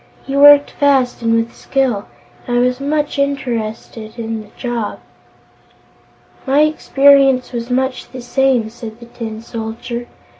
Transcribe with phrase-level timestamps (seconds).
[0.25, 2.07] He worked fast and with skill,
[2.47, 4.97] and I was much interested in the job."
[6.47, 10.07] "My experience was much the same," said the Tin Soldier.